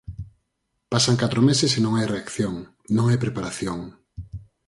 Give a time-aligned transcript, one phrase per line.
[0.91, 2.55] Pasan catro meses e non hai reacción,
[2.95, 3.79] non hai preparación.